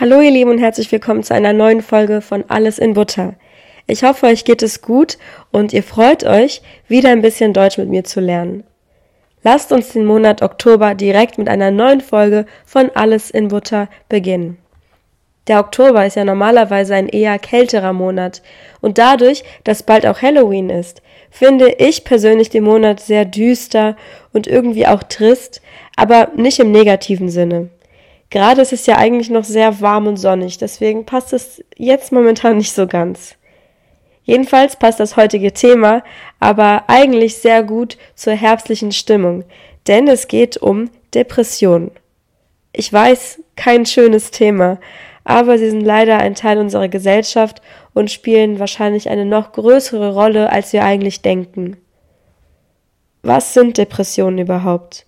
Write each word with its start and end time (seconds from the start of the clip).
Hallo 0.00 0.20
ihr 0.20 0.32
Lieben 0.32 0.50
und 0.50 0.58
herzlich 0.58 0.90
willkommen 0.90 1.22
zu 1.22 1.32
einer 1.34 1.52
neuen 1.52 1.80
Folge 1.80 2.20
von 2.20 2.42
Alles 2.48 2.80
in 2.80 2.94
Butter. 2.94 3.34
Ich 3.86 4.02
hoffe, 4.02 4.26
euch 4.26 4.44
geht 4.44 4.60
es 4.60 4.82
gut 4.82 5.18
und 5.52 5.72
ihr 5.72 5.84
freut 5.84 6.24
euch, 6.24 6.62
wieder 6.88 7.10
ein 7.10 7.22
bisschen 7.22 7.52
Deutsch 7.52 7.78
mit 7.78 7.88
mir 7.88 8.02
zu 8.02 8.18
lernen. 8.18 8.64
Lasst 9.44 9.70
uns 9.70 9.90
den 9.90 10.04
Monat 10.04 10.42
Oktober 10.42 10.96
direkt 10.96 11.38
mit 11.38 11.48
einer 11.48 11.70
neuen 11.70 12.00
Folge 12.00 12.44
von 12.66 12.90
Alles 12.94 13.30
in 13.30 13.46
Butter 13.46 13.88
beginnen. 14.08 14.58
Der 15.46 15.60
Oktober 15.60 16.04
ist 16.04 16.16
ja 16.16 16.24
normalerweise 16.24 16.96
ein 16.96 17.08
eher 17.08 17.38
kälterer 17.38 17.92
Monat 17.92 18.42
und 18.80 18.98
dadurch, 18.98 19.44
dass 19.62 19.84
bald 19.84 20.06
auch 20.06 20.22
Halloween 20.22 20.70
ist, 20.70 21.02
finde 21.30 21.68
ich 21.68 22.02
persönlich 22.02 22.50
den 22.50 22.64
Monat 22.64 22.98
sehr 22.98 23.24
düster 23.24 23.96
und 24.32 24.48
irgendwie 24.48 24.88
auch 24.88 25.04
trist, 25.04 25.62
aber 25.94 26.32
nicht 26.34 26.58
im 26.58 26.72
negativen 26.72 27.28
Sinne. 27.28 27.68
Gerade 28.34 28.62
ist 28.62 28.72
es 28.72 28.86
ja 28.86 28.96
eigentlich 28.96 29.30
noch 29.30 29.44
sehr 29.44 29.80
warm 29.80 30.08
und 30.08 30.16
sonnig, 30.16 30.58
deswegen 30.58 31.06
passt 31.06 31.32
es 31.32 31.62
jetzt 31.76 32.10
momentan 32.10 32.56
nicht 32.56 32.72
so 32.72 32.88
ganz. 32.88 33.36
Jedenfalls 34.24 34.74
passt 34.74 34.98
das 34.98 35.16
heutige 35.16 35.52
Thema 35.52 36.02
aber 36.40 36.82
eigentlich 36.88 37.36
sehr 37.36 37.62
gut 37.62 37.96
zur 38.16 38.32
herbstlichen 38.32 38.90
Stimmung, 38.90 39.44
denn 39.86 40.08
es 40.08 40.26
geht 40.26 40.56
um 40.56 40.90
Depressionen. 41.14 41.92
Ich 42.72 42.92
weiß, 42.92 43.40
kein 43.54 43.86
schönes 43.86 44.32
Thema, 44.32 44.80
aber 45.22 45.56
sie 45.56 45.70
sind 45.70 45.82
leider 45.82 46.18
ein 46.18 46.34
Teil 46.34 46.58
unserer 46.58 46.88
Gesellschaft 46.88 47.62
und 47.92 48.10
spielen 48.10 48.58
wahrscheinlich 48.58 49.10
eine 49.10 49.26
noch 49.26 49.52
größere 49.52 50.12
Rolle, 50.12 50.50
als 50.50 50.72
wir 50.72 50.82
eigentlich 50.82 51.22
denken. 51.22 51.76
Was 53.22 53.54
sind 53.54 53.78
Depressionen 53.78 54.38
überhaupt? 54.38 55.06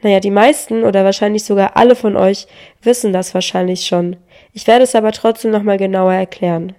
Naja, 0.00 0.20
die 0.20 0.30
meisten 0.30 0.84
oder 0.84 1.04
wahrscheinlich 1.04 1.44
sogar 1.44 1.76
alle 1.76 1.96
von 1.96 2.16
euch 2.16 2.46
wissen 2.82 3.12
das 3.12 3.34
wahrscheinlich 3.34 3.86
schon. 3.86 4.16
Ich 4.52 4.66
werde 4.66 4.84
es 4.84 4.94
aber 4.94 5.12
trotzdem 5.12 5.50
nochmal 5.50 5.76
genauer 5.76 6.14
erklären. 6.14 6.74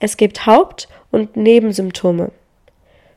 Es 0.00 0.16
gibt 0.16 0.46
Haupt- 0.46 0.88
und 1.10 1.36
Nebensymptome. 1.36 2.32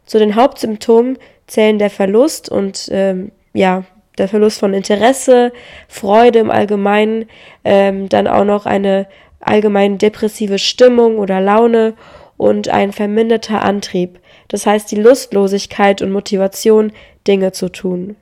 Zu 0.05 0.19
den 0.19 0.35
Hauptsymptomen 0.35 1.17
zählen 1.47 1.79
der 1.79 1.89
Verlust 1.89 2.49
und 2.49 2.89
ähm, 2.91 3.31
ja, 3.53 3.83
der 4.17 4.27
Verlust 4.27 4.59
von 4.59 4.73
Interesse, 4.73 5.51
Freude 5.87 6.39
im 6.39 6.51
Allgemeinen, 6.51 7.25
ähm, 7.63 8.09
dann 8.09 8.27
auch 8.27 8.45
noch 8.45 8.65
eine 8.65 9.07
allgemein 9.39 9.97
depressive 9.97 10.59
Stimmung 10.59 11.17
oder 11.17 11.41
Laune 11.41 11.93
und 12.37 12.69
ein 12.69 12.91
verminderter 12.91 13.63
Antrieb, 13.63 14.19
das 14.47 14.65
heißt 14.65 14.91
die 14.91 15.01
Lustlosigkeit 15.01 16.01
und 16.01 16.11
Motivation, 16.11 16.91
Dinge 17.27 17.51
zu 17.51 17.69
tun. 17.69 18.15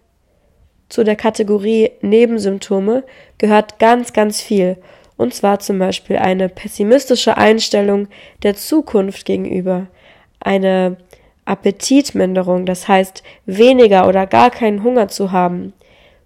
Zu 0.90 1.04
der 1.04 1.16
Kategorie 1.16 1.92
Nebensymptome 2.02 3.04
gehört 3.38 3.80
ganz, 3.80 4.14
ganz 4.14 4.42
viel, 4.42 4.78
und 5.18 5.34
zwar 5.34 5.60
zum 5.60 5.80
Beispiel 5.80 6.18
eine 6.18 6.50
pessimistische 6.50 7.38
Einstellung 7.38 8.08
der 8.44 8.56
Zukunft 8.56 9.26
gegenüber, 9.26 9.88
eine 10.40 10.98
Appetitminderung, 11.46 12.66
das 12.66 12.88
heißt 12.88 13.24
weniger 13.46 14.08
oder 14.08 14.28
gar 14.28 14.52
keinen 14.52 14.84
Hunger 14.84 15.08
zu 15.08 15.32
haben, 15.32 15.74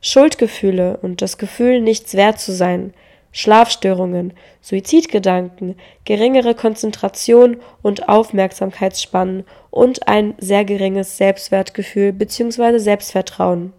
Schuldgefühle 0.02 0.98
und 1.02 1.22
das 1.22 1.38
Gefühl, 1.38 1.82
nichts 1.82 2.16
wert 2.16 2.40
zu 2.40 2.54
sein, 2.54 2.94
Schlafstörungen, 3.32 4.34
Suizidgedanken, 4.62 5.76
geringere 6.04 6.56
Konzentration 6.56 7.58
und 7.82 8.10
Aufmerksamkeitsspannen 8.10 9.44
und 9.70 10.08
ein 10.08 10.34
sehr 10.40 10.66
geringes 10.66 11.18
Selbstwertgefühl 11.18 12.12
bzw. 12.12 12.80
Selbstvertrauen. 12.80 13.74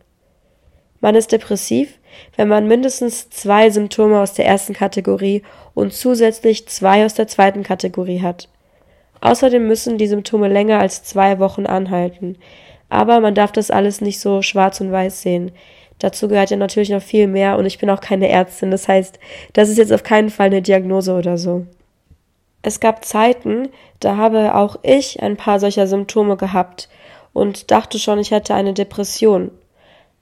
Man 1.01 1.15
ist 1.15 1.33
depressiv, 1.33 1.99
wenn 2.37 2.49
man 2.49 2.69
mindestens 2.69 3.31
zwei 3.31 3.71
Symptome 3.71 4.21
aus 4.21 4.35
der 4.35 4.47
ersten 4.47 4.75
Kategorie 4.75 5.43
und 5.75 5.93
zusätzlich 5.95 6.69
zwei 6.69 7.05
aus 7.05 7.15
der 7.15 7.27
zweiten 7.27 7.63
Kategorie 7.63 8.21
hat. 8.21 8.49
Außerdem 9.21 9.67
müssen 9.67 9.99
die 9.99 10.07
Symptome 10.07 10.49
länger 10.49 10.79
als 10.79 11.03
zwei 11.05 11.39
Wochen 11.39 11.67
anhalten. 11.67 12.37
Aber 12.89 13.21
man 13.21 13.35
darf 13.35 13.53
das 13.53 13.71
alles 13.71 14.01
nicht 14.01 14.21
so 14.21 14.43
schwarz 14.43 14.81
und 14.81 14.93
weiß 14.93 15.23
sehen. 15.23 15.53
Dazu 15.99 16.29
gehört 16.29 16.51
ja 16.51 16.57
natürlich 16.57 16.91
noch 16.91 17.03
viel 17.03 17.27
mehr 17.27 17.59
und 17.59 17.67
ich 17.67 17.79
bin 17.79 17.91
auch 17.91 18.01
keine 18.01 18.29
Ärztin. 18.29 18.71
Das 18.71 18.89
heißt, 18.89 19.19
das 19.53 19.69
ist 19.69 19.79
jetzt 19.79 19.93
auf 19.93 20.03
keinen 20.03 20.31
Fall 20.31 20.47
eine 20.47 20.63
Diagnose 20.63 21.15
oder 21.15 21.39
so. 21.39 21.67
Es 22.63 22.81
gab 22.81 23.05
Zeiten, 23.05 23.69
da 24.01 24.17
habe 24.17 24.55
auch 24.55 24.79
ich 24.83 25.23
ein 25.23 25.37
paar 25.37 25.61
solcher 25.61 25.87
Symptome 25.87 26.37
gehabt 26.37 26.89
und 27.33 27.71
dachte 27.71 27.99
schon, 27.99 28.19
ich 28.19 28.33
hätte 28.33 28.55
eine 28.55 28.75
Depression. 28.75 29.51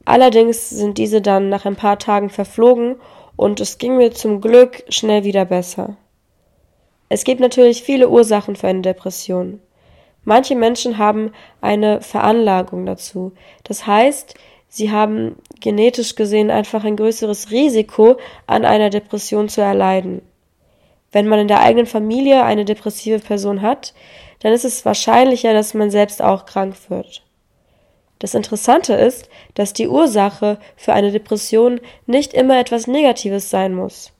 Allerdings 0.04 0.70
sind 0.70 0.98
diese 0.98 1.20
dann 1.20 1.48
nach 1.48 1.64
ein 1.64 1.76
paar 1.76 1.98
Tagen 1.98 2.30
verflogen 2.30 2.96
und 3.36 3.60
es 3.60 3.78
ging 3.78 3.96
mir 3.96 4.12
zum 4.12 4.40
Glück 4.40 4.84
schnell 4.88 5.24
wieder 5.24 5.44
besser. 5.44 5.96
Es 7.08 7.24
gibt 7.24 7.40
natürlich 7.40 7.82
viele 7.82 8.08
Ursachen 8.08 8.56
für 8.56 8.68
eine 8.68 8.82
Depression. 8.82 9.60
Manche 10.24 10.56
Menschen 10.56 10.98
haben 10.98 11.32
eine 11.60 12.02
Veranlagung 12.02 12.84
dazu. 12.84 13.32
Das 13.64 13.86
heißt, 13.86 14.34
sie 14.68 14.90
haben 14.90 15.36
genetisch 15.60 16.16
gesehen 16.16 16.50
einfach 16.50 16.84
ein 16.84 16.96
größeres 16.96 17.50
Risiko, 17.50 18.16
an 18.46 18.64
einer 18.64 18.90
Depression 18.90 19.48
zu 19.48 19.62
erleiden. 19.62 20.22
Wenn 21.12 21.28
man 21.28 21.38
in 21.38 21.48
der 21.48 21.60
eigenen 21.60 21.86
Familie 21.86 22.44
eine 22.44 22.66
depressive 22.66 23.20
Person 23.20 23.62
hat, 23.62 23.94
dann 24.40 24.52
ist 24.52 24.66
es 24.66 24.84
wahrscheinlicher, 24.84 25.54
dass 25.54 25.72
man 25.72 25.90
selbst 25.90 26.20
auch 26.20 26.44
krank 26.44 26.74
wird. 26.88 27.22
Das 28.18 28.34
Interessante 28.34 28.94
ist, 28.94 29.28
dass 29.54 29.72
die 29.72 29.88
Ursache 29.88 30.58
für 30.76 30.92
eine 30.92 31.12
Depression 31.12 31.80
nicht 32.06 32.34
immer 32.34 32.58
etwas 32.58 32.86
Negatives 32.86 33.50
sein 33.50 33.74
muss. 33.74 34.12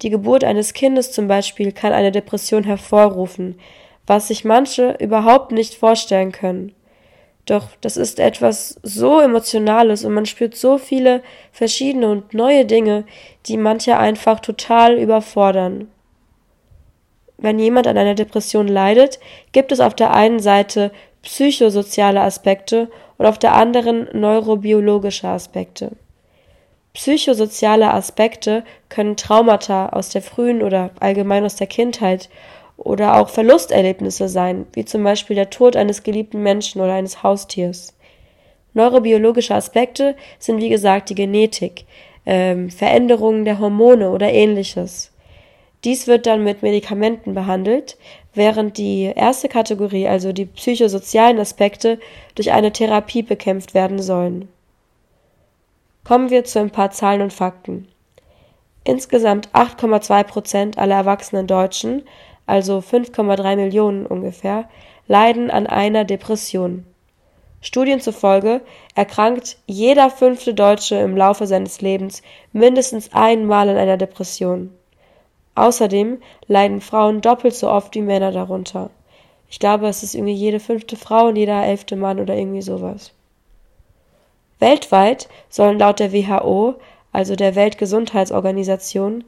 Die 0.00 0.10
Geburt 0.10 0.42
eines 0.42 0.72
Kindes 0.72 1.12
zum 1.12 1.28
Beispiel 1.28 1.72
kann 1.72 1.92
eine 1.92 2.12
Depression 2.12 2.64
hervorrufen, 2.64 3.58
was 4.06 4.28
sich 4.28 4.44
manche 4.44 4.96
überhaupt 4.98 5.52
nicht 5.52 5.74
vorstellen 5.74 6.32
können. 6.32 6.74
Doch 7.46 7.68
das 7.80 7.96
ist 7.96 8.20
etwas 8.20 8.78
so 8.82 9.20
Emotionales 9.20 10.04
und 10.04 10.14
man 10.14 10.26
spürt 10.26 10.56
so 10.56 10.78
viele 10.78 11.22
verschiedene 11.50 12.08
und 12.08 12.34
neue 12.34 12.64
Dinge, 12.64 13.04
die 13.46 13.56
manche 13.56 13.98
einfach 13.98 14.40
total 14.40 14.96
überfordern. 14.96 15.88
Wenn 17.38 17.58
jemand 17.58 17.88
an 17.88 17.98
einer 17.98 18.14
Depression 18.14 18.68
leidet, 18.68 19.18
gibt 19.50 19.72
es 19.72 19.80
auf 19.80 19.94
der 19.94 20.12
einen 20.12 20.38
Seite 20.38 20.92
psychosoziale 21.22 22.20
Aspekte 22.20 22.88
und 23.22 23.28
auf 23.28 23.38
der 23.38 23.54
anderen 23.54 24.08
neurobiologische 24.14 25.28
Aspekte. 25.28 25.92
Psychosoziale 26.92 27.94
Aspekte 27.94 28.64
können 28.88 29.16
Traumata 29.16 29.90
aus 29.90 30.08
der 30.08 30.22
frühen 30.22 30.60
oder 30.60 30.90
allgemein 30.98 31.44
aus 31.44 31.54
der 31.54 31.68
Kindheit 31.68 32.28
oder 32.76 33.20
auch 33.20 33.28
Verlusterlebnisse 33.28 34.28
sein, 34.28 34.66
wie 34.72 34.84
zum 34.84 35.04
Beispiel 35.04 35.36
der 35.36 35.50
Tod 35.50 35.76
eines 35.76 36.02
geliebten 36.02 36.42
Menschen 36.42 36.80
oder 36.80 36.94
eines 36.94 37.22
Haustiers. 37.22 37.96
Neurobiologische 38.74 39.54
Aspekte 39.54 40.16
sind 40.40 40.60
wie 40.60 40.70
gesagt 40.70 41.08
die 41.08 41.14
Genetik, 41.14 41.84
ähm, 42.26 42.70
Veränderungen 42.70 43.44
der 43.44 43.60
Hormone 43.60 44.10
oder 44.10 44.32
ähnliches. 44.32 45.11
Dies 45.84 46.06
wird 46.06 46.26
dann 46.26 46.44
mit 46.44 46.62
Medikamenten 46.62 47.34
behandelt, 47.34 47.96
während 48.34 48.78
die 48.78 49.12
erste 49.14 49.48
Kategorie, 49.48 50.06
also 50.06 50.32
die 50.32 50.46
psychosozialen 50.46 51.40
Aspekte, 51.40 51.98
durch 52.36 52.52
eine 52.52 52.72
Therapie 52.72 53.22
bekämpft 53.22 53.74
werden 53.74 54.00
sollen. 54.00 54.48
Kommen 56.04 56.30
wir 56.30 56.44
zu 56.44 56.60
ein 56.60 56.70
paar 56.70 56.92
Zahlen 56.92 57.22
und 57.22 57.32
Fakten. 57.32 57.88
Insgesamt 58.84 59.48
8,2 59.50 60.24
Prozent 60.24 60.78
aller 60.78 60.96
erwachsenen 60.96 61.46
Deutschen, 61.46 62.02
also 62.46 62.78
5,3 62.78 63.56
Millionen 63.56 64.06
ungefähr, 64.06 64.68
leiden 65.08 65.50
an 65.50 65.66
einer 65.66 66.04
Depression. 66.04 66.86
Studien 67.60 68.00
zufolge 68.00 68.60
erkrankt 68.96 69.56
jeder 69.66 70.10
fünfte 70.10 70.52
Deutsche 70.52 70.96
im 70.96 71.16
Laufe 71.16 71.46
seines 71.46 71.80
Lebens 71.80 72.22
mindestens 72.52 73.12
einmal 73.12 73.68
an 73.68 73.76
einer 73.76 73.96
Depression. 73.96 74.70
Außerdem 75.54 76.20
leiden 76.46 76.80
Frauen 76.80 77.20
doppelt 77.20 77.54
so 77.54 77.68
oft 77.68 77.94
wie 77.94 78.00
Männer 78.00 78.32
darunter. 78.32 78.90
Ich 79.48 79.58
glaube, 79.58 79.86
es 79.86 80.02
ist 80.02 80.14
irgendwie 80.14 80.32
jede 80.32 80.60
fünfte 80.60 80.96
Frau 80.96 81.26
und 81.26 81.36
jeder 81.36 81.62
elfte 81.64 81.94
Mann 81.94 82.20
oder 82.20 82.34
irgendwie 82.34 82.62
sowas. 82.62 83.12
Weltweit 84.60 85.28
sollen 85.50 85.78
laut 85.78 86.00
der 86.00 86.12
WHO, 86.12 86.76
also 87.12 87.36
der 87.36 87.54
Weltgesundheitsorganisation, 87.54 89.24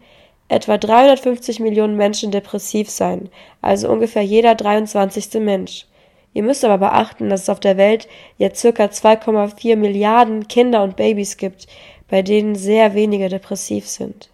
etwa 0.49 0.79
350 0.79 1.61
Millionen 1.61 1.97
Menschen 1.97 2.31
depressiv 2.31 2.89
sein, 2.89 3.29
also 3.61 3.91
ungefähr 3.91 4.23
jeder 4.23 4.55
23. 4.55 5.35
Mensch. 5.41 5.87
Ihr 6.33 6.43
müsst 6.43 6.65
aber 6.65 6.79
beachten, 6.79 7.29
dass 7.29 7.43
es 7.43 7.49
auf 7.49 7.61
der 7.61 7.77
Welt 7.77 8.09
jetzt 8.39 8.61
circa 8.61 8.85
2,4 8.85 9.77
Milliarden 9.77 10.49
Kinder 10.49 10.83
und 10.83 10.97
Babys 10.97 11.37
gibt, 11.37 11.67
bei 12.09 12.23
denen 12.23 12.55
sehr 12.55 12.95
wenige 12.95 13.29
depressiv 13.29 13.89
sind. 13.89 14.31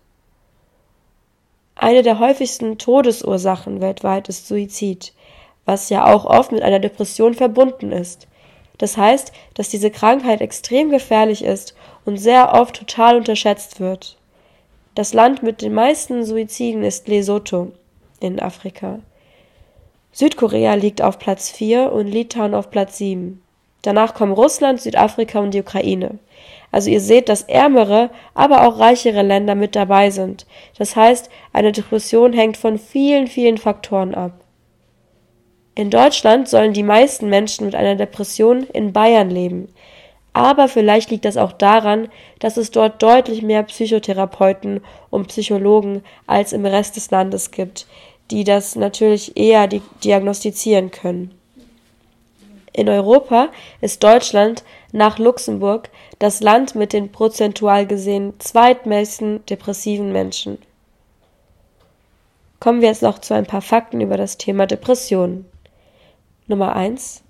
Eine 1.82 2.02
der 2.02 2.18
häufigsten 2.18 2.76
Todesursachen 2.76 3.80
weltweit 3.80 4.28
ist 4.28 4.46
Suizid, 4.46 5.14
was 5.64 5.88
ja 5.88 6.04
auch 6.12 6.26
oft 6.26 6.52
mit 6.52 6.62
einer 6.62 6.78
Depression 6.78 7.32
verbunden 7.32 7.90
ist. 7.90 8.28
Das 8.76 8.98
heißt, 8.98 9.32
dass 9.54 9.70
diese 9.70 9.90
Krankheit 9.90 10.42
extrem 10.42 10.90
gefährlich 10.90 11.42
ist 11.42 11.74
und 12.04 12.18
sehr 12.18 12.52
oft 12.52 12.76
total 12.76 13.16
unterschätzt 13.16 13.80
wird. 13.80 14.18
Das 14.94 15.14
Land 15.14 15.42
mit 15.42 15.62
den 15.62 15.72
meisten 15.72 16.22
Suiziden 16.22 16.84
ist 16.84 17.08
Lesotho 17.08 17.72
in 18.20 18.40
Afrika. 18.40 18.98
Südkorea 20.12 20.74
liegt 20.74 21.00
auf 21.00 21.18
Platz 21.18 21.48
4 21.48 21.92
und 21.92 22.08
Litauen 22.08 22.54
auf 22.54 22.70
Platz 22.70 22.98
7. 22.98 23.40
Danach 23.80 24.12
kommen 24.12 24.32
Russland, 24.32 24.82
Südafrika 24.82 25.40
und 25.40 25.54
die 25.54 25.60
Ukraine. 25.60 26.18
Also 26.72 26.90
ihr 26.90 27.00
seht, 27.00 27.28
dass 27.28 27.42
ärmere, 27.42 28.10
aber 28.34 28.66
auch 28.66 28.78
reichere 28.78 29.22
Länder 29.22 29.54
mit 29.54 29.74
dabei 29.74 30.10
sind. 30.10 30.46
Das 30.78 30.94
heißt, 30.94 31.30
eine 31.52 31.72
Depression 31.72 32.32
hängt 32.32 32.56
von 32.56 32.78
vielen, 32.78 33.26
vielen 33.26 33.58
Faktoren 33.58 34.14
ab. 34.14 34.32
In 35.74 35.90
Deutschland 35.90 36.48
sollen 36.48 36.72
die 36.72 36.82
meisten 36.82 37.28
Menschen 37.28 37.64
mit 37.64 37.74
einer 37.74 37.96
Depression 37.96 38.66
in 38.72 38.92
Bayern 38.92 39.30
leben. 39.30 39.68
Aber 40.32 40.68
vielleicht 40.68 41.10
liegt 41.10 41.24
das 41.24 41.36
auch 41.36 41.52
daran, 41.52 42.08
dass 42.38 42.56
es 42.56 42.70
dort 42.70 43.02
deutlich 43.02 43.42
mehr 43.42 43.62
Psychotherapeuten 43.64 44.80
und 45.10 45.28
Psychologen 45.28 46.02
als 46.26 46.52
im 46.52 46.66
Rest 46.66 46.96
des 46.96 47.10
Landes 47.10 47.50
gibt, 47.50 47.86
die 48.30 48.44
das 48.44 48.76
natürlich 48.76 49.36
eher 49.36 49.68
diagnostizieren 50.04 50.92
können. 50.92 51.34
In 52.72 52.88
Europa 52.88 53.48
ist 53.80 54.04
Deutschland 54.04 54.62
nach 54.92 55.18
Luxemburg 55.18 55.90
das 56.18 56.40
Land 56.40 56.74
mit 56.74 56.92
den 56.92 57.12
prozentual 57.12 57.86
gesehen 57.86 58.34
zweitmeisten 58.38 59.44
depressiven 59.46 60.12
Menschen. 60.12 60.58
Kommen 62.58 62.80
wir 62.80 62.88
jetzt 62.88 63.02
noch 63.02 63.18
zu 63.18 63.34
ein 63.34 63.46
paar 63.46 63.62
Fakten 63.62 64.00
über 64.00 64.16
das 64.16 64.36
Thema 64.36 64.66
Depressionen. 64.66 65.46
Nummer 66.46 66.76
eins: 66.76 67.22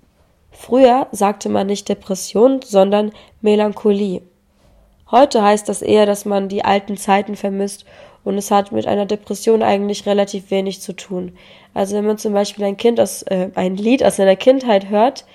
Früher 0.51 1.07
sagte 1.11 1.47
man 1.49 1.67
nicht 1.67 1.87
Depression, 1.87 2.61
sondern 2.61 3.11
Melancholie. 3.41 4.21
Heute 5.09 5.41
heißt 5.41 5.67
das 5.69 5.81
eher, 5.81 6.05
dass 6.05 6.25
man 6.25 6.49
die 6.49 6.65
alten 6.65 6.97
Zeiten 6.97 7.35
vermisst 7.35 7.85
und 8.23 8.37
es 8.37 8.51
hat 8.51 8.71
mit 8.71 8.87
einer 8.87 9.05
Depression 9.05 9.63
eigentlich 9.63 10.05
relativ 10.05 10.51
wenig 10.51 10.81
zu 10.81 10.93
tun. 10.93 11.37
Also 11.73 11.95
wenn 11.95 12.05
man 12.05 12.17
zum 12.17 12.33
Beispiel 12.33 12.65
ein 12.65 12.77
Kind 12.77 12.99
aus, 12.99 13.23
äh, 13.23 13.49
ein 13.55 13.77
Lied 13.77 14.03
aus 14.03 14.17
seiner 14.17 14.35
Kindheit 14.35 14.89
hört, 14.89 15.25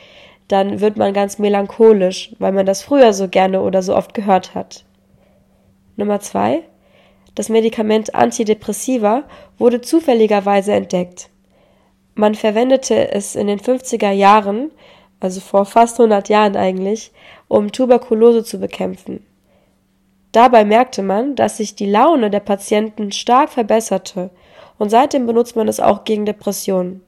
dann 0.49 0.81
wird 0.81 0.97
man 0.97 1.13
ganz 1.13 1.39
melancholisch, 1.39 2.35
weil 2.39 2.53
man 2.53 2.67
das 2.67 2.83
früher 2.83 3.13
so 3.13 3.29
gerne 3.29 3.63
oder 3.63 3.83
so 3.83 3.97
oft 3.97 4.15
gehört 4.15 4.55
hat. 4.55 4.85
Nummer 5.97 6.21
zwei. 6.21 6.63
Das 7.35 7.49
Medikament 7.49 8.15
Antidepressiva 8.15 9.25
wurde 9.59 9.81
zufälligerweise 9.81 10.73
entdeckt. 10.73 11.29
Man 12.15 12.35
verwendete 12.35 13.13
es 13.13 13.37
in 13.37 13.47
den 13.47 13.61
50er 13.61 14.11
Jahren, 14.11 14.71
also 15.21 15.41
vor 15.41 15.67
fast 15.67 15.99
100 15.99 16.29
Jahren 16.29 16.57
eigentlich, 16.57 17.13
um 17.49 17.73
Tuberkulose 17.73 18.43
zu 18.43 18.59
bekämpfen. 18.59 19.25
Dabei 20.33 20.65
merkte 20.65 21.03
man, 21.03 21.35
dass 21.35 21.59
sich 21.59 21.75
die 21.75 21.91
Laune 21.91 22.31
der 22.31 22.41
Patienten 22.41 23.13
stark 23.13 23.51
verbesserte 23.51 24.31
und 24.79 24.91
seitdem 24.91 25.27
benutzt 25.27 25.57
man 25.57 25.69
es 25.69 25.81
auch 25.81 26.05
gegen 26.05 26.27
Depressionen. 26.27 27.03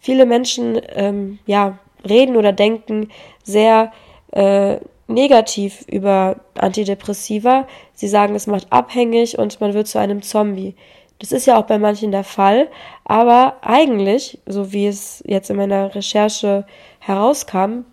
Viele 0.00 0.26
Menschen 0.26 0.80
ähm, 0.90 1.38
ja, 1.46 1.78
reden 2.08 2.36
oder 2.36 2.52
denken 2.52 3.08
sehr 3.42 3.92
äh, 4.32 4.78
negativ 5.06 5.84
über 5.86 6.36
Antidepressiva. 6.54 7.66
Sie 7.92 8.08
sagen, 8.08 8.34
es 8.34 8.46
macht 8.46 8.66
abhängig 8.70 9.38
und 9.38 9.60
man 9.60 9.74
wird 9.74 9.86
zu 9.86 9.98
einem 9.98 10.22
Zombie. 10.22 10.74
Das 11.18 11.32
ist 11.32 11.46
ja 11.46 11.58
auch 11.58 11.66
bei 11.66 11.78
manchen 11.78 12.10
der 12.10 12.24
Fall, 12.24 12.68
aber 13.04 13.56
eigentlich, 13.62 14.38
so 14.46 14.72
wie 14.72 14.86
es 14.86 15.22
jetzt 15.26 15.48
in 15.48 15.56
meiner 15.56 15.94
Recherche 15.94 16.66
herauskam, 16.98 17.84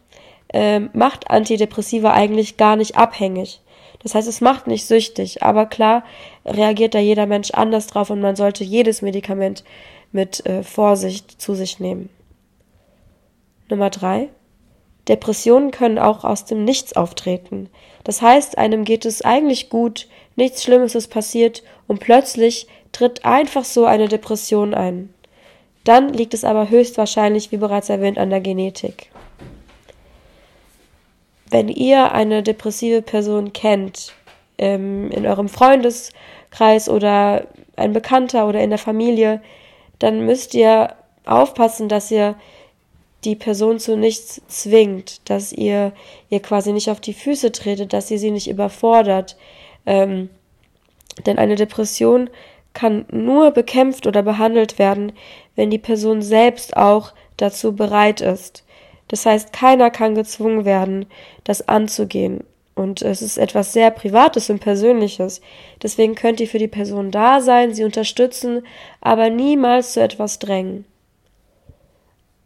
äh, 0.53 0.79
macht 0.79 1.29
Antidepressiva 1.29 2.11
eigentlich 2.11 2.57
gar 2.57 2.75
nicht 2.75 2.97
abhängig. 2.97 3.61
Das 4.03 4.15
heißt, 4.15 4.27
es 4.27 4.41
macht 4.41 4.67
nicht 4.67 4.85
süchtig, 4.85 5.43
aber 5.43 5.67
klar 5.67 6.03
reagiert 6.45 6.95
da 6.95 6.99
jeder 6.99 7.27
Mensch 7.27 7.51
anders 7.51 7.87
drauf 7.87 8.09
und 8.09 8.19
man 8.19 8.35
sollte 8.35 8.63
jedes 8.63 9.01
Medikament 9.01 9.63
mit 10.11 10.45
äh, 10.45 10.63
Vorsicht 10.63 11.39
zu 11.39 11.53
sich 11.53 11.79
nehmen. 11.79 12.09
Nummer 13.71 13.89
drei. 13.89 14.29
Depressionen 15.07 15.71
können 15.71 15.97
auch 15.97 16.23
aus 16.23 16.45
dem 16.45 16.63
Nichts 16.63 16.93
auftreten. 16.95 17.69
Das 18.03 18.21
heißt, 18.21 18.57
einem 18.57 18.83
geht 18.83 19.05
es 19.05 19.23
eigentlich 19.23 19.69
gut, 19.69 20.07
nichts 20.35 20.63
Schlimmes 20.63 20.95
ist 20.95 21.07
passiert 21.07 21.63
und 21.87 21.99
plötzlich 21.99 22.67
tritt 22.91 23.25
einfach 23.25 23.65
so 23.65 23.85
eine 23.85 24.07
Depression 24.07 24.73
ein. 24.73 25.13
Dann 25.83 26.13
liegt 26.13 26.33
es 26.33 26.43
aber 26.43 26.69
höchstwahrscheinlich, 26.69 27.51
wie 27.51 27.57
bereits 27.57 27.89
erwähnt, 27.89 28.19
an 28.19 28.29
der 28.29 28.41
Genetik. 28.41 29.09
Wenn 31.49 31.67
ihr 31.67 32.11
eine 32.11 32.43
depressive 32.43 33.01
Person 33.01 33.51
kennt, 33.51 34.13
ähm, 34.57 35.09
in 35.09 35.25
eurem 35.25 35.49
Freundeskreis 35.49 36.87
oder 36.87 37.47
ein 37.75 37.93
Bekannter 37.93 38.47
oder 38.47 38.61
in 38.61 38.69
der 38.69 38.79
Familie, 38.79 39.41
dann 39.99 40.25
müsst 40.25 40.53
ihr 40.53 40.95
aufpassen, 41.25 41.89
dass 41.89 42.11
ihr 42.11 42.35
die 43.23 43.35
Person 43.35 43.79
zu 43.79 43.95
nichts 43.95 44.41
zwingt, 44.47 45.29
dass 45.29 45.51
ihr 45.51 45.93
ihr 46.29 46.39
quasi 46.41 46.73
nicht 46.73 46.89
auf 46.89 46.99
die 46.99 47.13
Füße 47.13 47.51
tretet, 47.51 47.93
dass 47.93 48.09
ihr 48.09 48.19
sie 48.19 48.31
nicht 48.31 48.49
überfordert. 48.49 49.37
Ähm, 49.85 50.29
denn 51.25 51.37
eine 51.37 51.55
Depression 51.55 52.29
kann 52.73 53.05
nur 53.11 53.51
bekämpft 53.51 54.07
oder 54.07 54.23
behandelt 54.23 54.79
werden, 54.79 55.11
wenn 55.55 55.69
die 55.69 55.77
Person 55.77 56.21
selbst 56.21 56.77
auch 56.77 57.13
dazu 57.37 57.75
bereit 57.75 58.21
ist. 58.21 58.63
Das 59.07 59.25
heißt, 59.25 59.51
keiner 59.51 59.89
kann 59.89 60.15
gezwungen 60.15 60.63
werden, 60.63 61.05
das 61.43 61.67
anzugehen. 61.67 62.45
Und 62.75 63.01
es 63.01 63.21
ist 63.21 63.37
etwas 63.37 63.73
sehr 63.73 63.91
Privates 63.91 64.49
und 64.49 64.59
Persönliches. 64.59 65.41
Deswegen 65.83 66.15
könnt 66.15 66.39
ihr 66.39 66.47
für 66.47 66.59
die 66.59 66.69
Person 66.69 67.11
da 67.11 67.41
sein, 67.41 67.73
sie 67.73 67.83
unterstützen, 67.83 68.65
aber 69.01 69.29
niemals 69.29 69.93
zu 69.93 70.01
etwas 70.01 70.39
drängen. 70.39 70.85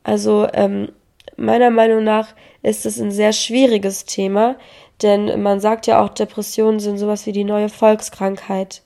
Also 0.06 0.48
ähm, 0.54 0.90
meiner 1.36 1.72
Meinung 1.72 2.04
nach 2.04 2.28
ist 2.62 2.86
es 2.86 3.00
ein 3.00 3.12
sehr 3.12 3.34
schwieriges 3.34 4.06
Thema, 4.06 4.56
denn 5.02 5.42
man 5.42 5.60
sagt 5.60 5.88
ja 5.88 6.02
auch, 6.02 6.10
Depressionen 6.10 6.80
sind 6.80 7.00
sowas 7.00 7.26
wie 7.26 7.32
die 7.32 7.44
neue 7.44 7.70
Volkskrankheit. 7.70 8.84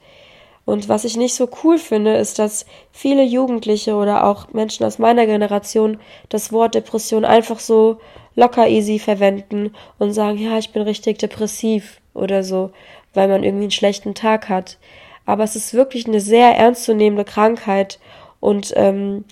Und 0.63 0.87
was 0.87 1.03
ich 1.03 1.17
nicht 1.17 1.35
so 1.35 1.49
cool 1.63 1.77
finde, 1.77 2.15
ist, 2.15 2.39
dass 2.39 2.65
viele 2.91 3.23
Jugendliche 3.23 3.95
oder 3.95 4.25
auch 4.25 4.53
Menschen 4.53 4.85
aus 4.85 4.97
meiner 4.97 5.25
Generation 5.25 5.99
das 6.29 6.53
Wort 6.53 6.73
Depression 6.73 7.25
einfach 7.25 7.59
so 7.59 7.97
locker 8.35 8.69
easy 8.69 8.97
verwenden 8.97 9.75
und 9.97 10.13
sagen, 10.13 10.37
ja, 10.37 10.57
ich 10.57 10.71
bin 10.71 10.83
richtig 10.83 11.17
depressiv 11.17 11.99
oder 12.13 12.43
so, 12.43 12.71
weil 13.13 13.27
man 13.27 13.43
irgendwie 13.43 13.63
einen 13.63 13.71
schlechten 13.71 14.15
Tag 14.15 14.47
hat. 14.47 14.77
Aber 15.25 15.43
es 15.43 15.57
ist 15.57 15.73
wirklich 15.73 16.07
eine 16.07 16.21
sehr 16.21 16.55
ernstzunehmende 16.55 17.25
Krankheit 17.25 17.99
und 18.39 18.71
ähm, 18.77 19.25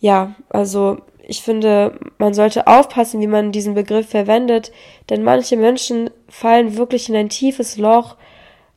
ja, 0.00 0.34
also 0.50 0.98
ich 1.28 1.42
finde, 1.42 1.98
man 2.18 2.34
sollte 2.34 2.68
aufpassen, 2.68 3.20
wie 3.20 3.26
man 3.26 3.50
diesen 3.50 3.74
Begriff 3.74 4.08
verwendet, 4.08 4.70
denn 5.10 5.24
manche 5.24 5.56
Menschen 5.56 6.08
fallen 6.28 6.76
wirklich 6.76 7.08
in 7.08 7.16
ein 7.16 7.28
tiefes 7.28 7.76
Loch, 7.76 8.16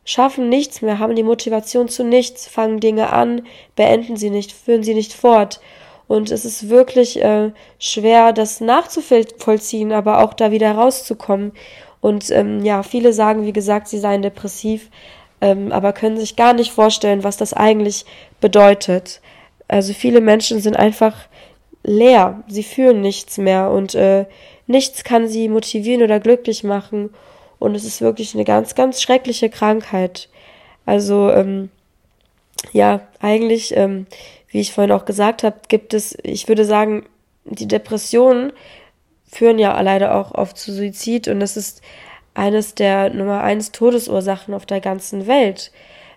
schaffen 0.03 0.49
nichts 0.49 0.81
mehr, 0.81 0.97
haben 0.97 1.15
die 1.15 1.23
Motivation 1.23 1.87
zu 1.89 2.03
nichts, 2.03 2.47
fangen 2.47 2.79
Dinge 2.79 3.13
an, 3.13 3.43
beenden 3.75 4.17
sie 4.17 4.31
nicht, 4.31 4.51
führen 4.51 4.81
sie 4.81 4.95
nicht 4.95 5.13
fort. 5.13 5.61
Und 6.07 6.31
es 6.31 6.43
ist 6.43 6.69
wirklich 6.69 7.21
äh, 7.23 7.51
schwer, 7.77 8.33
das 8.33 8.61
nachzuvollziehen, 8.61 9.91
aber 9.91 10.23
auch 10.23 10.33
da 10.33 10.49
wieder 10.49 10.71
rauszukommen. 10.71 11.51
Und 12.01 12.31
ähm, 12.31 12.65
ja, 12.65 12.81
viele 12.81 13.13
sagen, 13.13 13.45
wie 13.45 13.53
gesagt, 13.53 13.87
sie 13.87 13.99
seien 13.99 14.23
depressiv, 14.23 14.89
ähm, 15.39 15.71
aber 15.71 15.93
können 15.93 16.17
sich 16.17 16.35
gar 16.35 16.53
nicht 16.53 16.71
vorstellen, 16.71 17.23
was 17.23 17.37
das 17.37 17.53
eigentlich 17.53 18.05
bedeutet. 18.41 19.21
Also 19.67 19.93
viele 19.93 20.19
Menschen 20.19 20.61
sind 20.61 20.75
einfach 20.75 21.13
leer, 21.83 22.43
sie 22.47 22.63
fühlen 22.63 23.01
nichts 23.01 23.37
mehr 23.37 23.71
und 23.71 23.95
äh, 23.95 24.25
nichts 24.67 25.03
kann 25.03 25.27
sie 25.27 25.49
motivieren 25.49 26.03
oder 26.03 26.19
glücklich 26.19 26.63
machen. 26.63 27.09
Und 27.57 27.75
es 27.75 27.83
ist 27.83 28.01
wirklich 28.01 28.33
eine 28.35 28.45
ganz, 28.45 28.75
ganz 28.75 29.01
schreckliche 29.01 29.49
Krankheit. 29.49 30.29
Also, 30.85 31.29
ähm, 31.31 31.69
ja, 32.71 33.01
eigentlich, 33.19 33.75
ähm, 33.75 34.07
wie 34.49 34.59
ich 34.61 34.73
vorhin 34.73 34.91
auch 34.91 35.05
gesagt 35.05 35.43
habe, 35.43 35.57
gibt 35.67 35.93
es, 35.93 36.17
ich 36.23 36.47
würde 36.47 36.65
sagen, 36.65 37.05
die 37.45 37.67
Depressionen 37.67 38.53
führen 39.27 39.59
ja 39.59 39.79
leider 39.81 40.15
auch 40.15 40.33
oft 40.33 40.57
zu 40.57 40.73
Suizid 40.73 41.27
und 41.27 41.39
das 41.39 41.57
ist 41.57 41.81
eines 42.33 42.75
der 42.75 43.11
Nummer 43.11 43.41
eins 43.41 43.71
Todesursachen 43.71 44.53
auf 44.53 44.65
der 44.65 44.81
ganzen 44.81 45.27
Welt. 45.27 45.71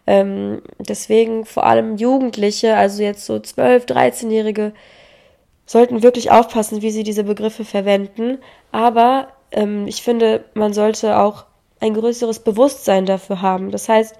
Ähm, 0.06 0.62
deswegen 0.78 1.44
vor 1.44 1.64
allem 1.64 1.96
Jugendliche, 1.96 2.76
also 2.76 3.02
jetzt 3.02 3.26
so 3.26 3.38
12, 3.38 3.86
13-Jährige, 3.86 4.72
sollten 5.66 6.02
wirklich 6.02 6.30
aufpassen, 6.30 6.82
wie 6.82 6.90
sie 6.90 7.02
diese 7.02 7.24
Begriffe 7.24 7.64
verwenden. 7.64 8.38
Aber 8.72 9.28
ähm, 9.50 9.86
ich 9.86 10.02
finde, 10.02 10.44
man 10.54 10.72
sollte 10.72 11.18
auch 11.18 11.44
ein 11.80 11.94
größeres 11.94 12.40
Bewusstsein 12.40 13.06
dafür 13.06 13.42
haben. 13.42 13.70
Das 13.70 13.88
heißt, 13.88 14.16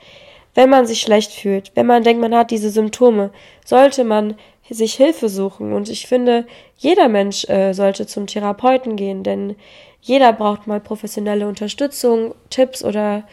wenn 0.54 0.68
man 0.68 0.86
sich 0.86 1.00
schlecht 1.00 1.32
fühlt, 1.32 1.72
wenn 1.74 1.86
man 1.86 2.02
denkt, 2.02 2.20
man 2.20 2.34
hat 2.34 2.50
diese 2.50 2.70
Symptome, 2.70 3.30
sollte 3.64 4.04
man 4.04 4.36
sich 4.68 4.94
Hilfe 4.94 5.28
suchen. 5.28 5.72
Und 5.72 5.88
ich 5.88 6.06
finde, 6.06 6.46
jeder 6.76 7.08
Mensch 7.08 7.48
äh, 7.48 7.72
sollte 7.72 8.06
zum 8.06 8.26
Therapeuten 8.26 8.96
gehen, 8.96 9.22
denn 9.22 9.56
jeder 10.00 10.32
braucht 10.32 10.66
mal 10.66 10.80
professionelle 10.80 11.46
Unterstützung, 11.46 12.34
Tipps 12.50 12.84
oder 12.84 13.24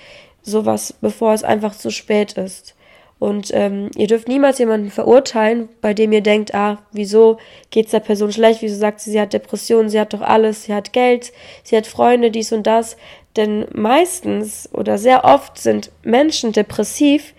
sowas, 0.41 0.93
bevor 1.01 1.33
es 1.33 1.43
einfach 1.43 1.75
zu 1.75 1.89
spät 1.89 2.33
ist. 2.33 2.75
Und 3.19 3.51
ähm, 3.53 3.91
ihr 3.97 4.07
dürft 4.07 4.29
niemals 4.29 4.59
jemanden 4.59 4.91
verurteilen, 4.91 5.67
bei 5.81 5.93
dem 5.93 6.13
ihr 6.13 6.21
denkt, 6.21 6.55
ah, 6.55 6.77
wieso 6.93 7.37
geht's 7.69 7.91
der 7.91 7.99
Person 7.99 8.31
schlecht, 8.31 8.61
wieso 8.61 8.79
sagt 8.79 9.01
sie, 9.01 9.11
sie 9.11 9.19
hat 9.19 9.33
Depressionen, 9.33 9.89
sie 9.89 9.99
hat 9.99 10.13
doch 10.13 10.21
alles, 10.21 10.63
sie 10.63 10.73
hat 10.73 10.93
Geld, 10.93 11.33
sie 11.63 11.75
hat 11.75 11.85
Freunde, 11.85 12.31
dies 12.31 12.53
und 12.53 12.65
das. 12.65 12.95
Denn 13.35 13.67
meistens 13.73 14.69
oder 14.73 14.97
sehr 14.97 15.25
oft 15.25 15.57
sind 15.57 15.91
Menschen 16.01 16.53
depressiv, 16.53 17.33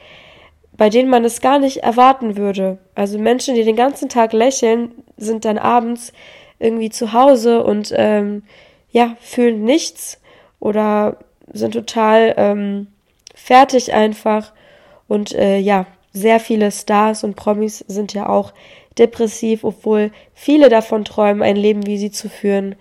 bei 0.76 0.90
denen 0.90 1.08
man 1.08 1.24
es 1.24 1.40
gar 1.40 1.58
nicht 1.58 1.78
erwarten 1.78 2.36
würde. 2.36 2.78
Also 2.94 3.18
Menschen, 3.18 3.54
die 3.54 3.64
den 3.64 3.76
ganzen 3.76 4.10
Tag 4.10 4.34
lächeln, 4.34 4.92
sind 5.16 5.46
dann 5.46 5.58
abends 5.58 6.12
irgendwie 6.58 6.90
zu 6.90 7.14
Hause 7.14 7.64
und 7.64 7.92
ähm, 7.96 8.42
ja, 8.90 9.16
fühlen 9.20 9.64
nichts 9.64 10.20
oder 10.58 11.16
sind 11.52 11.72
total 11.72 12.34
ähm, 12.36 12.88
fertig 13.34 13.94
einfach 13.94 14.52
und 15.10 15.34
äh, 15.34 15.58
ja, 15.58 15.86
sehr 16.12 16.38
viele 16.38 16.70
Stars 16.70 17.24
und 17.24 17.34
Promis 17.34 17.84
sind 17.88 18.14
ja 18.14 18.28
auch 18.28 18.52
depressiv, 18.96 19.64
obwohl 19.64 20.12
viele 20.34 20.68
davon 20.68 21.04
träumen, 21.04 21.42
ein 21.42 21.56
Leben 21.56 21.84
wie 21.84 21.98
sie 21.98 22.12
zu 22.12 22.28
führen. 22.28 22.76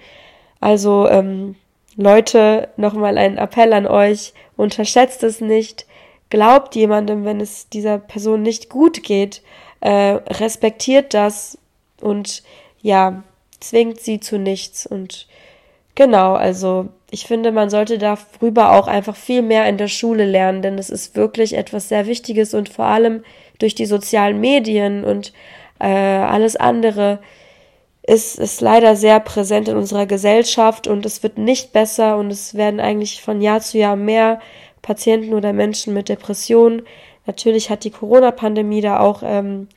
Also 0.60 1.10
ähm, 1.10 1.56
Leute, 1.96 2.70
nochmal 2.78 3.18
ein 3.18 3.40
Appell 3.40 3.74
an 3.74 3.88
euch, 3.88 4.34
unterschätzt 4.56 5.24
es 5.24 5.42
nicht, 5.42 5.88
glaubt 6.30 6.76
jemandem, 6.76 7.26
wenn 7.26 7.42
es 7.42 7.68
dieser 7.68 7.98
Person 7.98 8.44
nicht 8.44 8.70
gut 8.70 9.02
geht, 9.02 9.42
äh, 9.82 10.20
respektiert 10.28 11.16
das 11.16 11.58
und 12.00 12.44
ja, 12.84 13.24
zwingt 13.60 14.02
sie 14.02 14.20
zu 14.20 14.38
nichts. 14.38 14.86
Und 14.86 15.26
genau, 15.96 16.36
also 16.36 16.90
ich 17.12 17.26
finde, 17.26 17.52
man 17.52 17.70
sollte 17.70 17.98
darüber 17.98 18.74
auch 18.74 18.88
einfach 18.88 19.16
viel 19.16 19.42
mehr 19.42 19.68
in 19.68 19.78
der 19.78 19.88
Schule 19.88 20.26
lernen, 20.26 20.62
denn 20.62 20.78
es 20.78 20.90
ist 20.90 21.16
wirklich 21.16 21.58
etwas 21.58 21.90
sehr 21.90 22.06
Wichtiges 22.06 22.54
und 22.54 22.70
vor 22.70 22.86
allem 22.86 23.24
durch 23.58 23.76
die 23.76 23.86
sozialen 23.86 24.40
Medien 24.40 25.04
und 25.04 25.34
äh, 25.80 25.88
alles 25.88 26.56
andere 26.56 27.20
ist, 28.04 28.40
ist 28.40 28.62
leider 28.62 28.96
sehr 28.96 29.20
präsent 29.20 29.68
in 29.68 29.78
unserer 29.78 30.06
Gesellschaft 30.06 30.88
und 30.88 31.06
es 31.06 31.24
wird 31.24 31.38
nicht 31.38 31.74
besser 31.74 32.18
und 32.18 32.32
es 32.32 32.56
werden 32.56 32.80
eigentlich 32.80 33.22
von 33.22 33.42
Jahr 33.42 33.62
zu 33.62 33.78
Jahr 33.78 33.96
mehr 33.96 34.40
Patienten 34.82 35.34
oder 35.34 35.54
Menschen 35.54 35.94
mit 35.94 36.10
Depressionen. 36.10 36.84
Natürlich 37.26 37.70
hat 37.70 37.84
die 37.84 37.92
Corona-Pandemie 37.92 38.82
da 38.82 39.00
auch 39.00 39.22
ähm, 39.24 39.68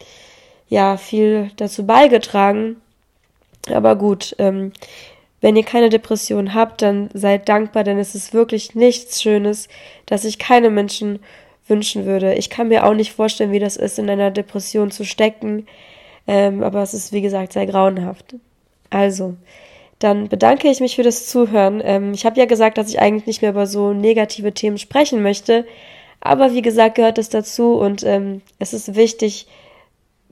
ja 0.69 0.97
viel 0.97 1.51
dazu 1.57 1.85
beigetragen. 1.85 2.77
Aber 3.71 3.97
gut, 3.97 4.35
ähm, 4.39 4.73
wenn 5.43 5.57
ihr 5.57 5.65
keine 5.65 5.91
Depression 5.91 6.55
habt, 6.55 6.81
dann 6.81 7.11
seid 7.13 7.49
dankbar, 7.49 7.85
denn 7.85 7.99
es 7.99 8.15
ist 8.15 8.33
wirklich 8.33 8.75
nichts 8.75 9.21
Schönes, 9.21 9.69
dass 10.07 10.25
ich 10.25 10.39
keine 10.39 10.71
Menschen 10.71 11.19
wünschen 11.67 12.07
würde. 12.07 12.35
Ich 12.35 12.49
kann 12.49 12.69
mir 12.69 12.87
auch 12.87 12.95
nicht 12.95 13.13
vorstellen, 13.13 13.53
wie 13.53 13.59
das 13.59 13.77
ist, 13.77 13.99
in 13.99 14.09
einer 14.09 14.31
Depression 14.31 14.91
zu 14.91 15.05
stecken. 15.05 15.67
Ähm, 16.29 16.63
aber 16.63 16.83
es 16.83 16.95
ist, 16.95 17.13
wie 17.13 17.23
gesagt, 17.23 17.53
sehr 17.53 17.67
grauenhaft. 17.67 18.37
Also, 18.89 19.35
dann 19.99 20.29
bedanke 20.29 20.69
ich 20.69 20.81
mich 20.81 20.95
für 20.95 21.03
das 21.03 21.27
Zuhören. 21.27 21.83
Ähm, 21.85 22.13
ich 22.15 22.25
habe 22.25 22.39
ja 22.39 22.47
gesagt, 22.47 22.79
dass 22.79 22.89
ich 22.89 23.01
eigentlich 23.01 23.27
nicht 23.27 23.43
mehr 23.43 23.51
über 23.51 23.67
so 23.67 23.93
negative 23.93 24.53
Themen 24.53 24.79
sprechen 24.79 25.23
möchte. 25.23 25.67
Aber 26.21 26.53
wie 26.53 26.63
gesagt, 26.63 26.95
gehört 26.95 27.19
es 27.19 27.31
dazu 27.31 27.75
und 27.75 28.05
ähm, 28.05 28.43
es 28.61 28.73
ist 28.73 28.95
wichtig, 28.95 29.49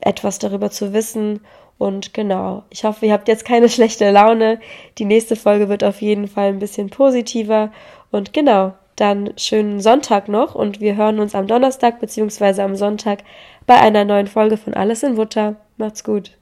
etwas 0.01 0.39
darüber 0.39 0.71
zu 0.71 0.93
wissen 0.93 1.41
und 1.81 2.13
genau, 2.13 2.65
ich 2.69 2.85
hoffe, 2.85 3.07
ihr 3.07 3.15
habt 3.15 3.27
jetzt 3.27 3.47
keine 3.47 3.69
schlechte 3.71 4.11
Laune. 4.11 4.61
Die 4.99 5.07
nächste 5.07 5.35
Folge 5.35 5.71
wird 5.71 5.83
auf 5.83 6.03
jeden 6.03 6.29
Fall 6.29 6.49
ein 6.49 6.59
bisschen 6.59 6.91
positiver. 6.91 7.73
Und 8.11 8.35
genau, 8.35 8.75
dann 8.97 9.33
schönen 9.39 9.81
Sonntag 9.81 10.29
noch 10.29 10.55
und 10.55 10.81
wir 10.81 10.97
hören 10.97 11.21
uns 11.21 11.35
am 11.35 11.47
Donnerstag 11.47 11.99
bzw. 11.99 12.61
am 12.61 12.77
Sonntag 12.77 13.21
bei 13.67 13.77
einer 13.81 14.05
neuen 14.05 14.27
Folge 14.27 14.59
von 14.59 14.75
Alles 14.75 15.03
in 15.03 15.15
Butter. 15.15 15.57
Macht's 15.79 16.05
gut. 16.05 16.33